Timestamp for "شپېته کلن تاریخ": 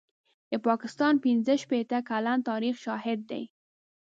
1.63-2.75